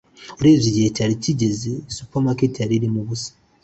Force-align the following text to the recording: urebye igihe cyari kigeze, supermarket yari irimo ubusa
urebye 0.39 0.65
igihe 0.71 0.87
cyari 0.95 1.13
kigeze, 1.23 1.71
supermarket 1.95 2.53
yari 2.61 2.73
irimo 2.77 2.99
ubusa 3.03 3.31